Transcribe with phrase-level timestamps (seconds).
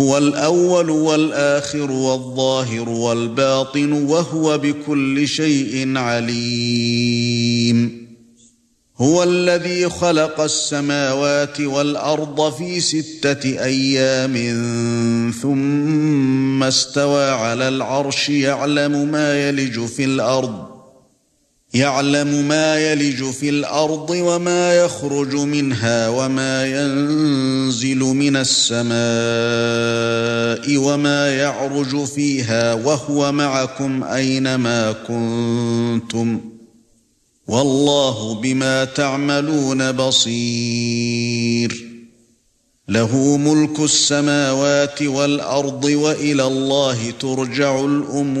[0.00, 7.30] هو الأول والآخر والظاهر والباطن وهو بكل شيء عليم.
[8.98, 14.34] هو الذي خلق السماوات والأرض في ستة أيام
[15.42, 20.69] ثم استوى على العرش يعلم ما يلج في الأرض.
[21.74, 28.96] يَعْلَمُ مَا يَلِجُ فِي الْأَرْضِ وَمَا يَخْرُجُ مِنْهَا وَمَا يَنزِلُ مِنَ السَّمَاءِ
[30.76, 36.40] وَمَا يَعْرُجُ فِيهَا وَهُوَ مَعَكُمْ أَيْنَمَا كُنتُمْ
[37.48, 41.86] وَاللَّهُ بِمَا تَعْمَلُونَ بَصِيرٌ
[42.88, 48.40] لَهُ مُلْكُ السَّمَاوَاتِ وَالْأَرْضِ وَإِلَى اللَّهِ تُرْجَعُ الْأُمُورُ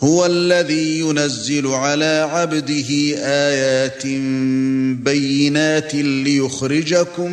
[0.00, 2.86] هو الذي ينزل على عبده
[3.18, 4.06] آيات
[5.04, 7.32] بينات ليخرجكم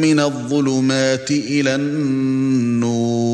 [0.00, 3.26] من الظلمات إلى النور.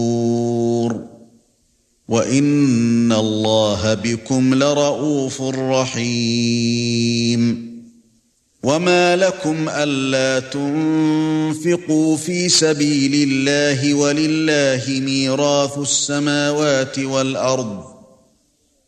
[2.08, 6.92] وإن الله بكم لرؤوف رحيم.
[8.62, 17.91] وما لكم ألا تنفقوا في سبيل الله ولله ميراث السماوات والأرض.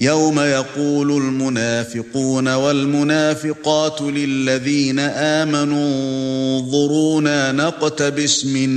[0.00, 8.70] يوم يقول المنافقون والمنافقات للذين آمنوا انظرونا نقتبس من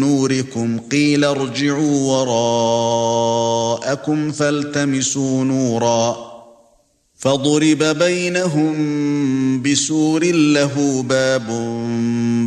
[0.00, 2.22] نوركم قيل ارجعوا
[3.82, 6.32] وراءكم فالتمسوا نورا
[7.16, 8.72] فضرب بينهم
[9.62, 11.46] بسور له باب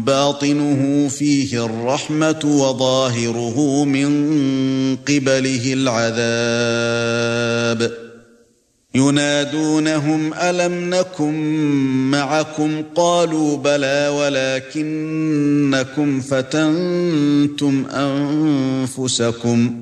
[0.05, 4.25] باطنه فيه الرحمة وظاهره من
[4.95, 6.85] قبله العذاب
[8.95, 11.33] ينادونهم ألم نكن
[12.11, 14.09] معكم؟ قالوا بلى
[14.73, 19.81] ولكنكم فتنتم أنفسكم.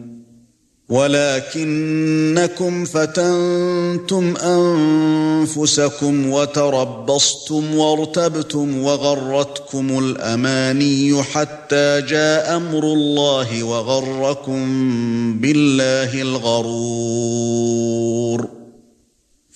[0.90, 14.64] ولكنكم فتنتم أنفسكم وتربصتم وارتبتم وغرتكم الأماني حتى جاء أمر الله وغركم
[15.40, 17.84] بالله الغرور.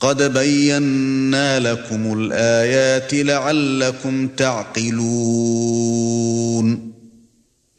[0.00, 6.16] قد بينا لكم الآيات لعلكم تعقلون.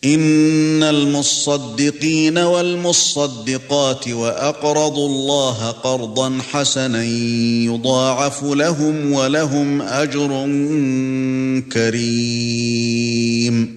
[0.05, 7.03] إن المصدقين والمصدقات وأقرضوا الله قرضا حسنا
[7.65, 10.45] يضاعف لهم ولهم أجر
[11.73, 13.76] كريم.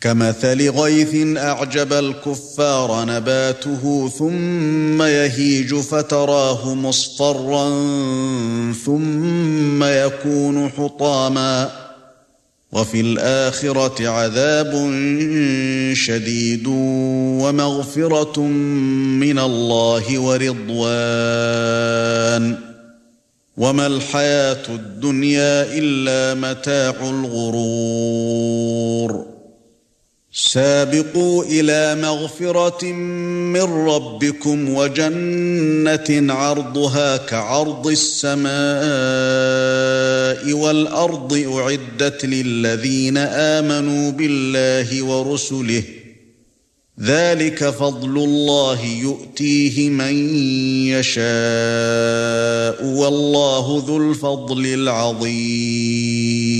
[0.00, 7.68] كمثل غيث أعجب الكفار نباته ثم يهيج فتراه مصفرا
[8.84, 11.70] ثم يكون حطاما
[12.72, 14.72] وفي الآخرة عذاب
[15.92, 16.66] شديد
[17.42, 18.40] ومغفرة
[19.20, 20.80] من الله ورضوان
[23.56, 28.50] وما الحياة الدنيا إلا متاع الغرور
[30.32, 32.84] سابقوا إلى مغفرة
[33.52, 38.50] من ربكم وجنة عرضها كعرض السماء
[40.52, 45.82] والأرض أعدت للذين آمنوا بالله ورسله
[47.00, 50.38] ذلك فضل الله يؤتيه من
[50.86, 51.24] يشاء
[52.84, 56.59] والله ذو الفضل العظيم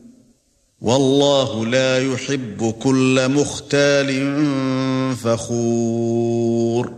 [0.81, 4.35] والله لا يحب كل مختال
[5.15, 6.93] فخور.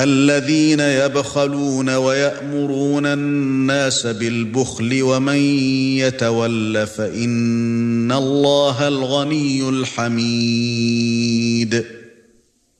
[0.00, 5.36] الذين يبخلون ويأمرون الناس بالبخل ومن
[5.98, 11.20] يتول فإن الله الغني الحميد.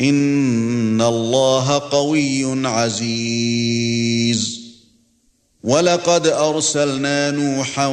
[0.00, 4.64] ان الله قوي عزيز.
[5.64, 7.86] ولقد ارسلنا نوحا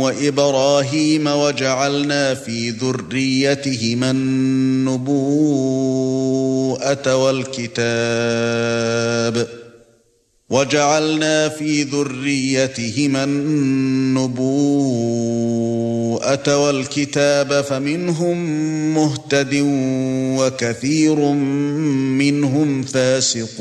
[0.00, 5.08] وابراهيم وجعلنا في ذريتهما النبوءه
[7.16, 7.88] والكتاب
[10.50, 13.76] وجعلنا في ذريتهما النبوءة
[16.66, 18.36] والكتاب فمنهم
[18.94, 19.54] مهتد
[20.38, 21.18] وكثير
[22.18, 23.58] منهم فاسقون.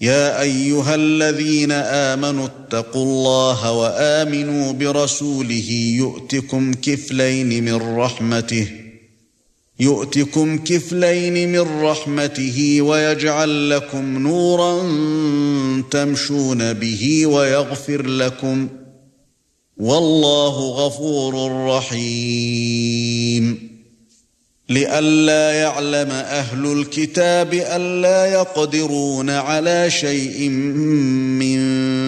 [0.00, 8.81] يا ايها الذين امنوا اتقوا الله وامنوا برسوله يؤتكم كفلين من رحمته
[9.82, 14.82] يؤتكم كفلين من رحمته ويجعل لكم نورا
[15.90, 18.68] تمشون به ويغفر لكم
[19.76, 23.72] والله غفور رحيم.
[24.68, 31.58] لئلا يعلم أهل الكتاب الا يقدرون على شيء من